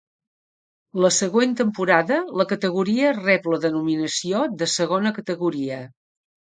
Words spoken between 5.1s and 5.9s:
Categoria.